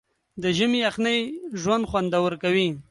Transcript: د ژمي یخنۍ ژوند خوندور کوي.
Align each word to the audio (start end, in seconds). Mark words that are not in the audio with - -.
د 0.41 0.43
ژمي 0.57 0.79
یخنۍ 0.87 1.19
ژوند 1.61 1.83
خوندور 1.89 2.31
کوي. 2.43 2.67